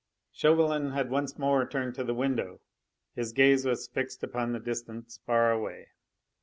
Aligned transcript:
Chauvelin 0.31 0.93
had 0.93 1.11
once 1.11 1.37
more 1.37 1.63
turned 1.63 1.93
to 1.93 2.03
the 2.03 2.15
window; 2.15 2.59
his 3.13 3.33
gaze 3.33 3.67
was 3.67 3.87
fixed 3.87 4.23
upon 4.23 4.51
the 4.51 4.59
distance 4.59 5.19
far 5.27 5.51
away. 5.51 5.89